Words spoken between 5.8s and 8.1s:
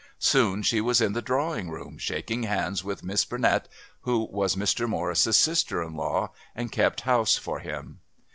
in law, and kept house for him.